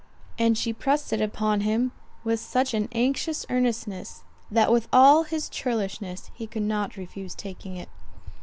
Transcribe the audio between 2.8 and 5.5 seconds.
anxious earnestness, that with all his